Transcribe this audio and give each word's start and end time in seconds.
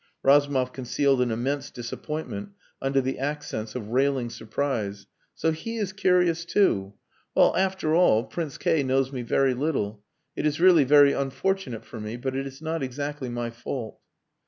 Razumov 0.23 0.73
concealed 0.73 1.21
an 1.21 1.29
immense 1.29 1.69
disappointment 1.69 2.53
under 2.81 3.01
the 3.01 3.19
accents 3.19 3.75
of 3.75 3.89
railing 3.89 4.31
surprise. 4.31 5.05
"So 5.35 5.51
he 5.51 5.77
is 5.77 5.93
curious 5.93 6.43
too!... 6.43 6.95
Well 7.35 7.55
after 7.55 7.93
all, 7.93 8.23
Prince 8.23 8.57
K 8.57 8.81
knows 8.81 9.11
me 9.11 9.21
very 9.21 9.53
little. 9.53 10.03
It 10.35 10.47
is 10.47 10.59
really 10.59 10.85
very 10.85 11.13
unfortunate 11.13 11.85
for 11.85 11.99
me, 11.99 12.17
but 12.17 12.35
it 12.35 12.47
is 12.47 12.63
not 12.63 12.81
exactly 12.81 13.29
my 13.29 13.51
fault." 13.51 13.99